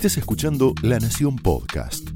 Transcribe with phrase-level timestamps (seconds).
[0.00, 2.08] Estés escuchando La Nación Podcast.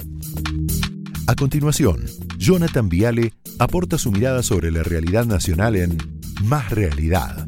[1.26, 2.06] A continuación,
[2.38, 5.98] Jonathan Viale aporta su mirada sobre la realidad nacional en
[6.44, 7.46] Más Realidad.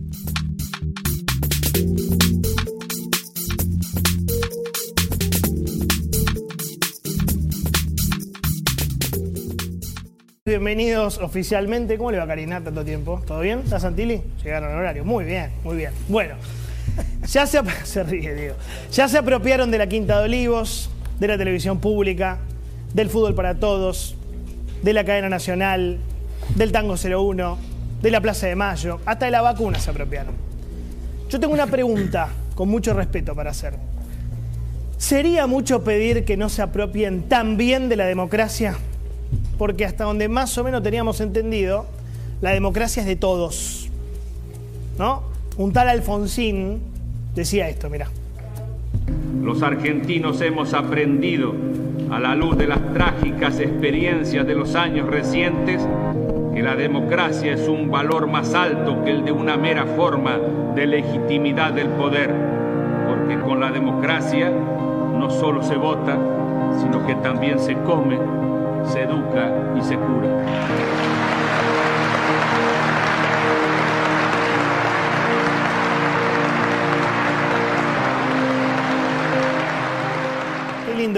[10.44, 11.96] Bienvenidos oficialmente.
[11.96, 13.22] ¿Cómo le va Karina tanto tiempo?
[13.26, 13.60] ¿Todo bien?
[13.60, 14.20] ¿Está Santilli?
[14.44, 15.02] Llegaron al horario.
[15.02, 15.92] Muy bien, muy bien.
[16.08, 16.34] Bueno,
[17.26, 18.52] ya se, se ríe.
[18.92, 22.38] Ya se apropiaron de la Quinta de Olivos, de la televisión pública,
[22.94, 24.16] del fútbol para todos,
[24.82, 25.98] de la cadena nacional,
[26.54, 27.58] del Tango 01,
[28.02, 30.34] de la Plaza de Mayo, hasta de la vacuna se apropiaron.
[31.28, 33.74] Yo tengo una pregunta con mucho respeto para hacer.
[34.96, 38.76] ¿Sería mucho pedir que no se apropien tan bien de la democracia?
[39.58, 41.86] Porque hasta donde más o menos teníamos entendido,
[42.40, 43.88] la democracia es de todos.
[44.98, 45.35] ¿No?
[45.58, 46.80] Un tal Alfonsín
[47.34, 48.08] decía esto, mira.
[49.42, 51.54] Los argentinos hemos aprendido,
[52.10, 55.80] a la luz de las trágicas experiencias de los años recientes,
[56.54, 60.38] que la democracia es un valor más alto que el de una mera forma
[60.74, 62.34] de legitimidad del poder,
[63.08, 66.18] porque con la democracia no solo se vota,
[66.82, 68.18] sino que también se come,
[68.92, 70.96] se educa y se cura.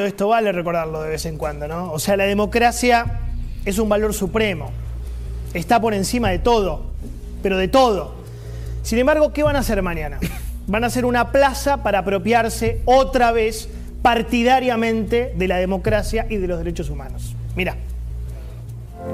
[0.04, 1.92] Esto, vale recordarlo de vez en cuando, ¿no?
[1.92, 3.20] O sea, la democracia
[3.64, 4.70] es un valor supremo.
[5.54, 6.82] Está por encima de todo,
[7.42, 8.14] pero de todo.
[8.82, 10.18] Sin embargo, ¿qué van a hacer mañana?
[10.66, 13.70] Van a hacer una plaza para apropiarse otra vez
[14.02, 17.34] partidariamente de la democracia y de los derechos humanos.
[17.56, 17.76] Mira.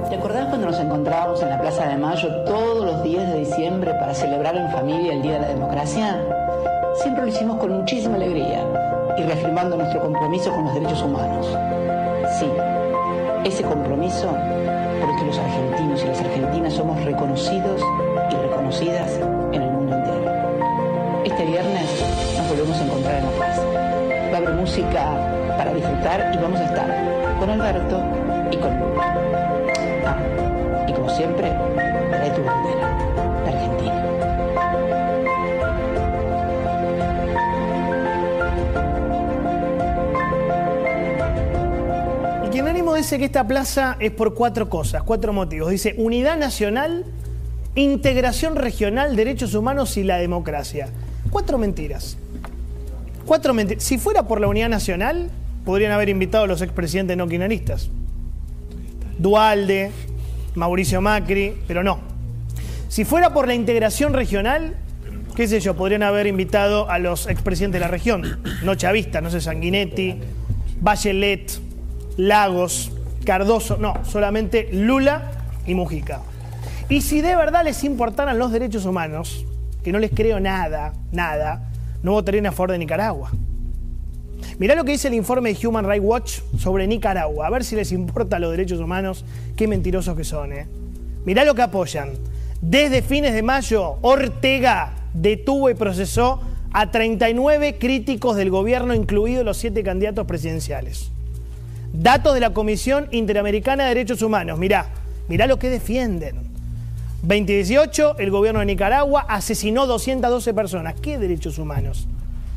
[0.09, 3.93] ¿Te acordás cuando nos encontrábamos en la Plaza de Mayo todos los días de diciembre
[3.93, 6.21] para celebrar en familia el Día de la Democracia?
[7.01, 8.65] Siempre lo hicimos con muchísima alegría
[9.17, 11.47] y reafirmando nuestro compromiso con los derechos humanos.
[12.39, 12.51] Sí,
[13.45, 14.29] ese compromiso
[15.01, 17.80] por el que los argentinos y las argentinas somos reconocidos
[18.30, 19.13] y reconocidas
[19.52, 21.23] en el mundo entero.
[21.25, 22.05] Este viernes
[22.36, 23.61] nos volvemos a encontrar en La Paz.
[24.33, 28.02] Va a haber música para disfrutar y vamos a estar con Alberto
[28.51, 29.14] y con Lula.
[30.07, 30.17] Ah,
[30.89, 31.52] y como siempre,
[42.97, 45.71] Dice que esta plaza es por cuatro cosas, cuatro motivos.
[45.71, 47.05] Dice unidad nacional,
[47.75, 50.89] integración regional, derechos humanos y la democracia.
[51.31, 52.17] Cuatro mentiras.
[53.27, 53.83] Cuatro mentiras.
[53.83, 55.29] Si fuera por la unidad nacional,
[55.65, 57.91] podrían haber invitado a los expresidentes no kirchneristas.
[59.19, 59.91] Dualde,
[60.55, 61.99] Mauricio Macri, pero no.
[62.89, 64.77] Si fuera por la integración regional,
[65.35, 69.31] qué sé yo, podrían haber invitado a los expresidentes de la región, no chavistas, no
[69.31, 70.21] sé, Sanguinetti,
[70.81, 71.64] Bachelet,
[72.17, 72.92] Lagos,
[73.25, 75.33] Cardoso, no, solamente Lula
[75.67, 76.20] y Mujica.
[76.89, 79.45] Y si de verdad les importaran los derechos humanos,
[79.83, 81.70] que no les creo nada, nada,
[82.02, 83.30] no votarían a favor de Nicaragua.
[84.58, 87.75] Mirá lo que dice el informe de Human Rights Watch sobre Nicaragua, a ver si
[87.75, 89.25] les importa los derechos humanos,
[89.57, 90.67] qué mentirosos que son, ¿eh?
[91.25, 92.13] Mirá lo que apoyan.
[92.61, 96.41] Desde fines de mayo, Ortega detuvo y procesó
[96.73, 101.11] a 39 críticos del gobierno, incluidos los siete candidatos presidenciales.
[101.95, 104.59] Datos de la Comisión Interamericana de Derechos Humanos.
[104.59, 104.89] Mirá,
[105.29, 106.35] mirá lo que defienden.
[107.23, 110.95] 2018, el gobierno de Nicaragua asesinó 212 personas.
[111.01, 112.09] ¿Qué derechos humanos?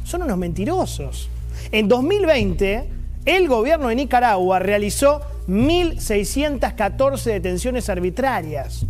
[0.03, 1.29] Son unos mentirosos.
[1.71, 2.89] En 2020,
[3.25, 8.87] el gobierno de Nicaragua realizó 1.614 detenciones arbitrarias.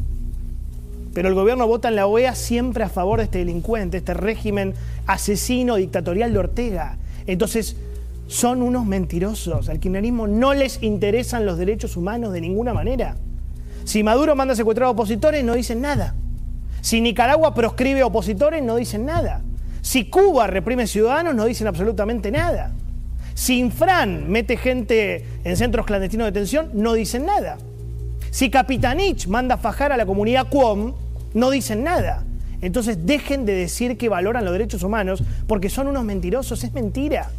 [1.13, 4.75] Pero el gobierno vota en la OEA siempre a favor de este delincuente, este régimen
[5.07, 6.97] asesino dictatorial de Ortega.
[7.25, 7.75] Entonces,
[8.27, 9.69] son unos mentirosos.
[9.69, 13.15] Al kirchnerismo no les interesan los derechos humanos de ninguna manera.
[13.85, 16.13] Si Maduro manda a secuestrar a opositores, no dicen nada.
[16.81, 19.41] Si Nicaragua proscribe a opositores, no dicen nada.
[19.81, 22.73] Si Cuba reprime ciudadanos, no dicen absolutamente nada.
[23.33, 27.57] Si Infran mete gente en centros clandestinos de detención, no dicen nada.
[28.31, 30.93] Si Capitanich manda a fajar a la comunidad Cuom,
[31.33, 32.23] no dicen nada.
[32.61, 37.29] Entonces dejen de decir que valoran los derechos humanos porque son unos mentirosos, es mentira.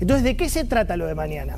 [0.00, 1.56] Entonces, ¿de qué se trata lo de mañana?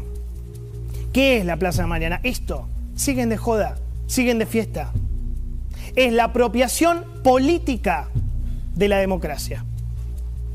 [1.13, 2.21] ¿Qué es la Plaza de Mañana?
[2.23, 3.77] Esto, siguen de joda,
[4.07, 4.93] siguen de fiesta.
[5.97, 8.09] Es la apropiación política
[8.75, 9.65] de la democracia.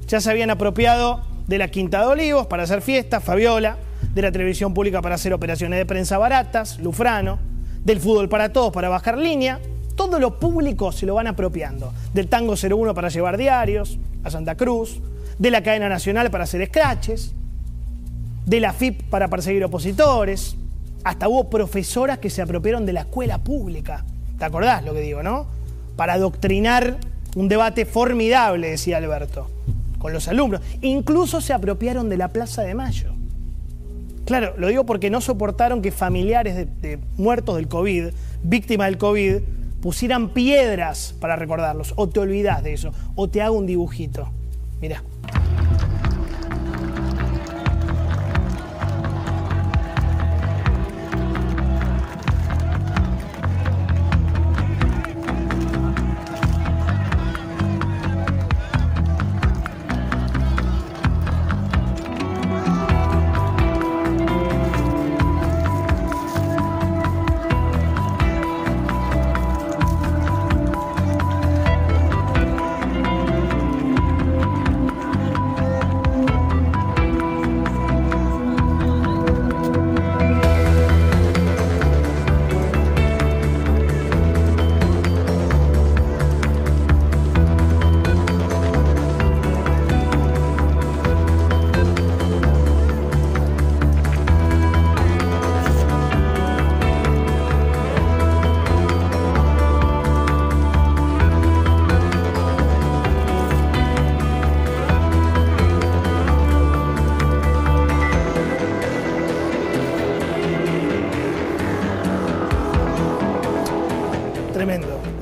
[0.07, 3.77] Ya se habían apropiado de la Quinta de Olivos para hacer fiestas, Fabiola,
[4.13, 7.39] de la televisión pública para hacer operaciones de prensa baratas, Lufrano,
[7.83, 9.59] del fútbol para todos para bajar línea.
[9.95, 11.93] Todo lo público se lo van apropiando.
[12.13, 15.01] Del Tango 01 para llevar diarios a Santa Cruz,
[15.37, 17.33] de la cadena nacional para hacer scratches.
[18.45, 20.55] De la FIP para perseguir opositores,
[21.03, 24.05] hasta hubo profesoras que se apropiaron de la escuela pública.
[24.37, 25.47] ¿Te acordás lo que digo, no?
[25.95, 26.97] Para adoctrinar
[27.35, 29.49] un debate formidable, decía Alberto,
[29.99, 30.61] con los alumnos.
[30.81, 33.13] Incluso se apropiaron de la Plaza de Mayo.
[34.25, 38.07] Claro, lo digo porque no soportaron que familiares de, muertos del COVID,
[38.43, 39.41] víctimas del COVID,
[39.81, 41.93] pusieran piedras para recordarlos.
[41.95, 44.29] O te olvidas de eso, o te hago un dibujito.
[44.81, 45.03] Mira.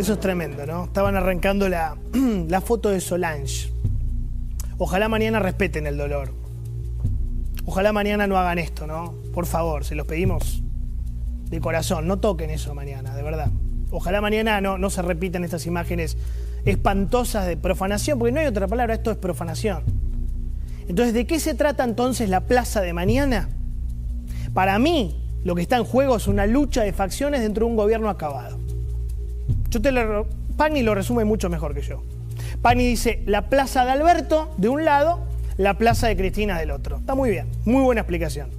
[0.04, 0.84] Eso es tremendo, ¿no?
[0.84, 1.96] Estaban arrancando la,
[2.50, 3.72] la foto de Solange.
[4.78, 6.34] Ojalá mañana respeten el dolor.
[7.64, 9.14] Ojalá mañana no hagan esto, ¿no?
[9.34, 10.62] Por favor, se los pedimos
[11.46, 12.06] de corazón.
[12.06, 13.50] No toquen eso mañana, de verdad.
[13.92, 16.18] Ojalá mañana no, no se repitan estas imágenes
[16.66, 19.86] espantosas de profanación, porque no hay otra palabra, esto es profanación.
[20.86, 23.52] Entonces, ¿de qué se trata entonces la plaza de mañana?
[24.54, 27.78] Para mí, lo que está en juego es una lucha de facciones dentro de un
[27.78, 28.63] gobierno acabado.
[29.74, 32.04] Yo te lo, Pani lo resume mucho mejor que yo.
[32.62, 35.26] Pani dice la plaza de Alberto de un lado,
[35.58, 36.98] la plaza de Cristina del otro.
[36.98, 38.50] Está muy bien, muy buena explicación.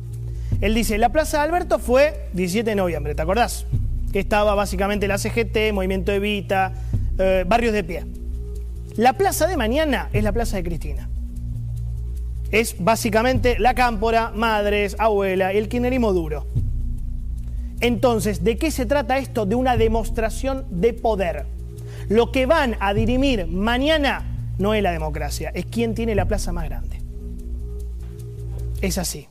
[0.60, 3.64] Él dice, la plaza de Alberto fue 17 de noviembre, ¿te acordás?
[4.12, 6.72] Que estaba básicamente la CGT, Movimiento Evita,
[7.16, 8.04] eh, Barrios de Pie.
[8.96, 11.08] La plaza de mañana es la plaza de Cristina.
[12.50, 16.44] Es básicamente la cámpora, madres, abuela y el kirchnerismo duro.
[17.84, 19.44] Entonces, ¿de qué se trata esto?
[19.44, 21.44] De una demostración de poder.
[22.08, 24.24] Lo que van a dirimir mañana
[24.56, 27.02] no es la democracia, es quién tiene la plaza más grande.
[28.80, 29.28] Es así.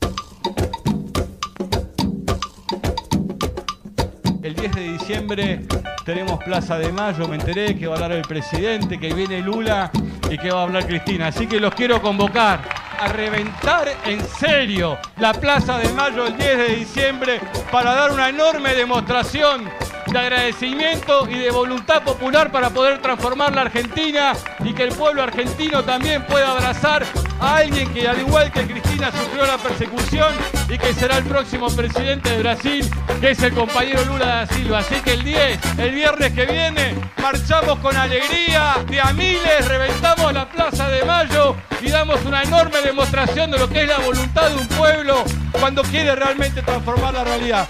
[4.40, 5.60] El 10 de diciembre
[6.04, 9.90] tenemos Plaza de Mayo, me enteré que va a hablar el presidente, que viene Lula
[10.30, 11.26] y que va a hablar Cristina.
[11.26, 12.60] Así que los quiero convocar
[12.98, 18.28] a reventar en serio la Plaza de Mayo el 10 de diciembre para dar una
[18.28, 19.68] enorme demostración
[20.06, 25.22] de agradecimiento y de voluntad popular para poder transformar la Argentina y que el pueblo
[25.22, 27.04] argentino también pueda abrazar
[27.40, 30.32] a alguien que al igual que Cristina sufrió la persecución
[30.68, 32.90] y que será el próximo presidente de Brasil,
[33.20, 34.78] que es el compañero Lula da Silva.
[34.78, 40.32] Así que el 10, el viernes que viene, marchamos con alegría de a miles, reventamos
[40.32, 44.50] la Plaza de Mayo y damos una enorme demostración de lo que es la voluntad
[44.50, 47.68] de un pueblo cuando quiere realmente transformar la realidad.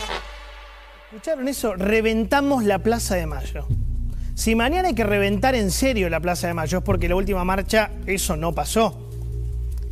[1.11, 1.75] ¿Escucharon eso?
[1.75, 3.67] Reventamos la Plaza de Mayo.
[4.35, 7.45] Si mañana hay que reventar en serio la Plaza de Mayo es porque la última
[7.45, 9.04] marcha eso no pasó.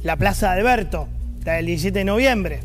[0.02, 1.06] La Plaza de Alberto,
[1.44, 2.60] la del 17 de noviembre.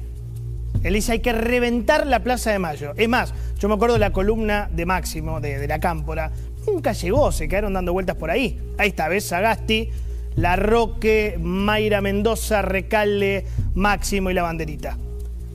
[0.82, 2.94] Él dice hay que reventar la Plaza de Mayo.
[2.98, 6.32] Es más, yo me acuerdo de la columna de Máximo, de, la Cámpora.
[6.66, 8.60] Nunca llegó, se quedaron dando vueltas por ahí.
[8.80, 9.90] Ahí está, ves, Sagasti,
[10.36, 14.98] La Roque, Mayra Mendoza, Recalde, Máximo y la banderita.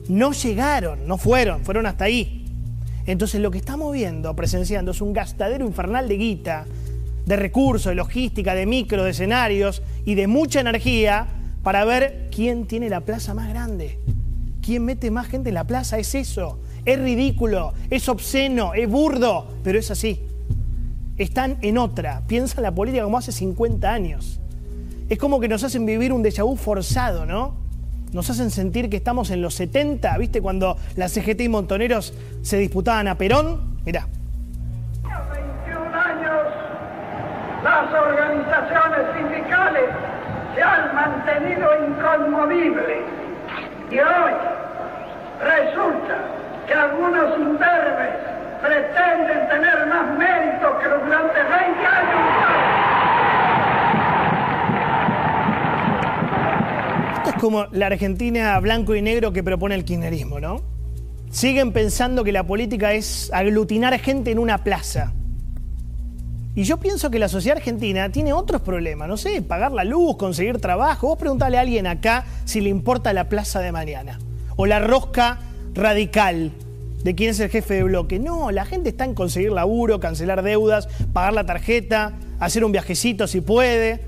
[0.07, 2.45] No llegaron, no fueron, fueron hasta ahí.
[3.05, 6.65] Entonces lo que estamos viendo, presenciando, es un gastadero infernal de guita,
[7.25, 11.27] de recursos, de logística, de micro, de escenarios y de mucha energía
[11.63, 13.99] para ver quién tiene la plaza más grande.
[14.61, 15.97] ¿Quién mete más gente en la plaza?
[15.97, 16.59] Es eso.
[16.85, 20.21] Es ridículo, es obsceno, es burdo, pero es así.
[21.17, 22.23] Están en otra.
[22.27, 24.39] Piensan la política como hace 50 años.
[25.09, 27.63] Es como que nos hacen vivir un déjà vu forzado, ¿no?
[28.13, 30.41] nos hacen sentir que estamos en los 70, ¿viste?
[30.41, 33.79] Cuando la CGT y Montoneros se disputaban a Perón.
[33.85, 34.07] Mirá.
[35.03, 36.43] 21 años,
[37.63, 39.89] las organizaciones sindicales
[40.55, 43.03] se han mantenido inconmovibles.
[43.91, 44.33] Y hoy
[45.41, 46.17] resulta
[46.67, 48.15] que algunos imberbes
[48.61, 52.23] pretenden tener más mérito que los durante 20 años
[57.43, 60.61] como la Argentina blanco y negro que propone el kirchnerismo, ¿no?
[61.29, 65.13] Siguen pensando que la política es aglutinar gente en una plaza.
[66.55, 70.17] Y yo pienso que la sociedad argentina tiene otros problemas, no sé, pagar la luz,
[70.17, 71.07] conseguir trabajo.
[71.07, 74.19] Vos preguntale a alguien acá si le importa la plaza de mañana.
[74.55, 75.39] O la rosca
[75.73, 76.51] radical
[77.03, 78.19] de quién es el jefe de bloque.
[78.19, 83.25] No, la gente está en conseguir laburo, cancelar deudas, pagar la tarjeta, hacer un viajecito
[83.25, 84.01] si puede,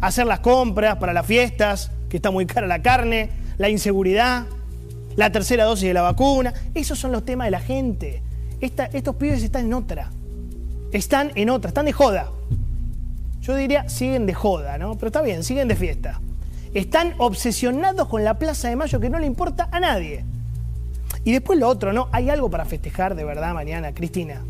[0.00, 3.28] hacer las compras para las fiestas, que está muy cara la carne,
[3.58, 4.46] la inseguridad,
[5.16, 6.54] la tercera dosis de la vacuna.
[6.74, 8.22] Esos son los temas de la gente.
[8.62, 10.10] estos pibes están en otra
[10.92, 12.30] están en otra, están de joda.
[13.40, 14.96] Yo diría, siguen de joda, ¿no?
[14.96, 16.20] Pero está bien, siguen de fiesta.
[16.74, 20.24] Están obsesionados con la Plaza de Mayo que no le importa a nadie.
[21.24, 22.08] Y después lo otro, ¿no?
[22.12, 24.42] Hay algo para festejar de verdad mañana, Cristina.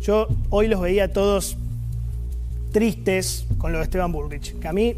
[0.00, 1.56] Yo hoy los veía todos
[2.72, 4.96] tristes con lo de Esteban Bullrich, que a mí,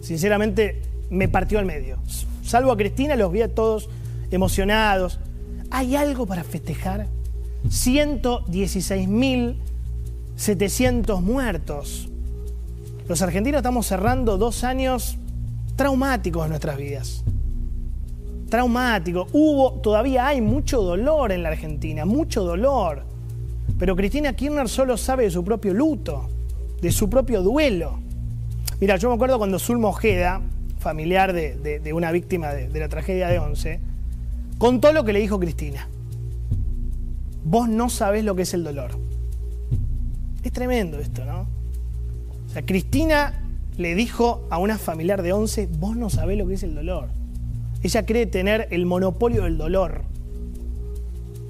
[0.00, 1.98] sinceramente, me partió al medio.
[2.42, 3.88] Salvo a Cristina, los vi a todos
[4.30, 5.20] emocionados.
[5.70, 7.06] ¿Hay algo para festejar?
[7.68, 9.58] 116 mil
[10.38, 12.08] 700 muertos.
[13.08, 15.18] Los argentinos estamos cerrando dos años
[15.74, 17.24] traumáticos en nuestras vidas.
[18.48, 19.28] Traumáticos.
[19.32, 23.02] Hubo, todavía hay mucho dolor en la Argentina, mucho dolor.
[23.80, 26.28] Pero Cristina Kirchner solo sabe de su propio luto,
[26.80, 27.98] de su propio duelo.
[28.80, 30.40] Mira, yo me acuerdo cuando Zulma Ojeda,
[30.78, 33.80] familiar de, una víctima de, de la tragedia de Once,
[34.56, 35.88] contó lo que le dijo Cristina.
[37.42, 39.07] Vos no sabés lo que es el dolor.
[40.42, 41.46] Es tremendo esto, ¿no?
[42.46, 43.34] O sea, Cristina
[43.76, 47.08] le dijo a una familiar de 11, vos no sabés lo que es el dolor.
[47.82, 50.02] Ella cree tener el monopolio del dolor.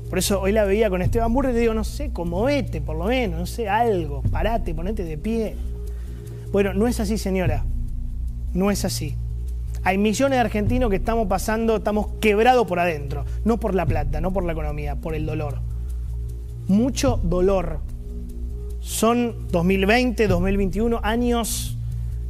[0.09, 2.11] Por eso hoy la veía con Esteban Burri y le digo, no sé,
[2.47, 5.54] vete por lo menos, no sé, algo, parate, ponete de pie.
[6.50, 7.64] Bueno, no es así, señora.
[8.54, 9.14] No es así.
[9.85, 13.25] Hay millones de argentinos que estamos pasando, estamos quebrados por adentro.
[13.45, 15.61] No por la plata, no por la economía, por el dolor.
[16.66, 17.80] Mucho dolor
[18.88, 21.76] son 2020, 2021 años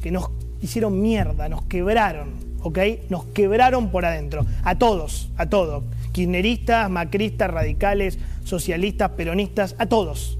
[0.02, 2.30] que nos hicieron mierda, nos quebraron,
[2.62, 2.78] ¿ok?
[3.10, 4.44] Nos quebraron por adentro.
[4.64, 5.84] A todos, a todos.
[6.10, 10.36] Kirchneristas, macristas, radicales, socialistas, peronistas, a todos.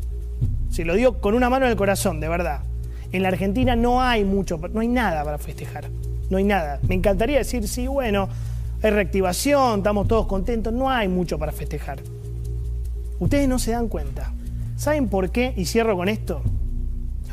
[0.70, 2.62] Se lo digo con una mano en el corazón, de verdad.
[3.12, 5.88] En la Argentina no hay mucho, no hay nada para festejar.
[6.30, 6.80] No hay nada.
[6.88, 8.28] Me encantaría decir, sí, bueno,
[8.82, 10.72] hay reactivación, estamos todos contentos.
[10.72, 12.00] No hay mucho para festejar.
[13.20, 14.32] Ustedes no se dan cuenta.
[14.78, 15.52] ¿Saben por qué?
[15.56, 16.40] Y cierro con esto.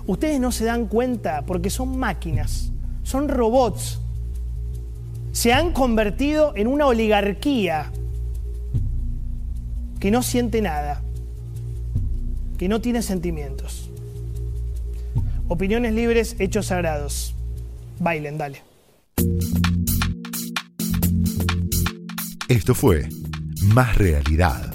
[0.07, 2.71] Ustedes no se dan cuenta porque son máquinas,
[3.03, 3.99] son robots.
[5.31, 7.91] Se han convertido en una oligarquía
[9.99, 11.03] que no siente nada,
[12.57, 13.91] que no tiene sentimientos.
[15.47, 17.35] Opiniones libres, hechos sagrados.
[17.99, 18.63] Bailen, dale.
[22.47, 23.07] Esto fue
[23.61, 24.74] Más Realidad